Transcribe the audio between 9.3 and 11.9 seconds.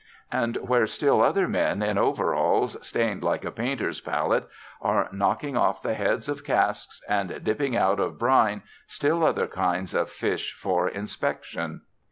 kinds of fish for inspection.